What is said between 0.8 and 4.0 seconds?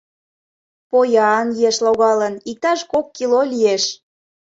—Поян еш логалын, иктаж кок кило лиеш.